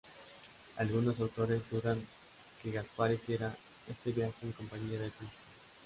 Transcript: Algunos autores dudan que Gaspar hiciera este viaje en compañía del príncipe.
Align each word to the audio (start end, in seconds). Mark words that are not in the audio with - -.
Algunos 0.77 1.19
autores 1.19 1.61
dudan 1.69 2.01
que 2.63 2.71
Gaspar 2.71 3.11
hiciera 3.13 3.55
este 3.87 4.11
viaje 4.11 4.33
en 4.47 4.51
compañía 4.53 4.97
del 4.97 5.11
príncipe. 5.11 5.37